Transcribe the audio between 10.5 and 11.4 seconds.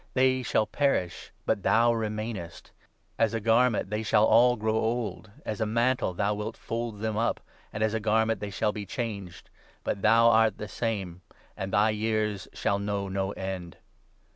the same,